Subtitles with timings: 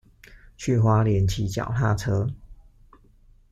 [0.57, 2.27] 去花蓮騎腳踏車